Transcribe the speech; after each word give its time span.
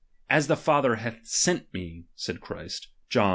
.4s 0.31 0.47
the 0.47 0.55
Father 0.57 0.95
hath 0.95 1.27
sent 1.27 1.71
me, 1.75 2.05
says 2.15 2.39
Christ, 2.39 2.87
(John 3.07 3.25
xs. 3.25 3.29